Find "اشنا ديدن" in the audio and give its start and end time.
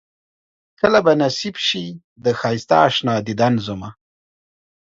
2.87-3.53